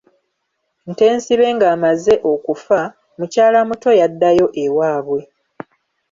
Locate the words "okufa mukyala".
2.31-3.59